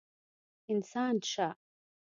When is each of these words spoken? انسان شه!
انسان 0.73 1.15
شه! 1.31 1.49